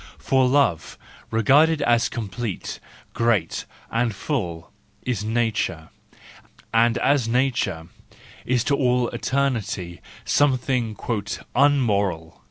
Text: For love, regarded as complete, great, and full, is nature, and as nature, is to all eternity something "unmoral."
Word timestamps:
For 0.17 0.47
love, 0.47 0.97
regarded 1.29 1.83
as 1.83 2.09
complete, 2.09 2.79
great, 3.13 3.65
and 3.91 4.15
full, 4.15 4.71
is 5.03 5.23
nature, 5.23 5.89
and 6.73 6.97
as 6.97 7.27
nature, 7.27 7.85
is 8.43 8.63
to 8.63 8.75
all 8.75 9.09
eternity 9.09 10.01
something 10.25 10.97
"unmoral." 11.55 12.39